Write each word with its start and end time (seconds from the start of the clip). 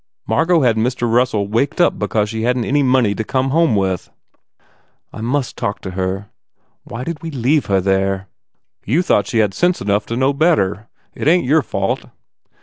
Margot 0.25 0.61
had 0.63 0.77
Mr. 0.77 1.07
Russell 1.07 1.47
waked 1.47 1.79
up 1.79 1.99
because 1.99 2.27
she 2.29 2.41
hadn 2.41 2.63
t 2.63 2.67
any 2.67 2.81
money 2.81 3.13
to 3.13 3.23
come 3.23 3.51
home 3.51 3.75
with." 3.75 4.09
"I 5.13 5.21
must 5.21 5.55
talk 5.55 5.79
to 5.81 5.91
her... 5.91 6.31
Why 6.85 7.03
did 7.03 7.21
we 7.21 7.29
leave 7.29 7.67
her 7.67 7.79
there?" 7.79 8.27
u 8.83 8.95
You 8.95 9.01
thought 9.03 9.27
she 9.27 9.37
d 9.37 9.43
got 9.43 9.53
sense 9.53 9.79
enough 9.79 10.07
to 10.07 10.17
know 10.17 10.33
better. 10.33 10.87
It 11.13 11.27
ain 11.27 11.41
t 11.41 11.47
your 11.47 11.61
fault. 11.61 12.05